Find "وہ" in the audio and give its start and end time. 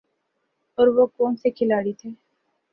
0.87-1.05